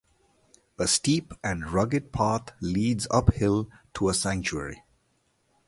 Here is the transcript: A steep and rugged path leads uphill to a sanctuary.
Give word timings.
A 0.79 0.87
steep 0.87 1.31
and 1.43 1.69
rugged 1.69 2.11
path 2.11 2.53
leads 2.59 3.05
uphill 3.11 3.69
to 3.93 4.09
a 4.09 4.15
sanctuary. 4.15 4.81